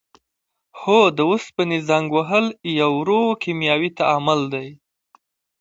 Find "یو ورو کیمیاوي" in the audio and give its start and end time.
2.79-3.89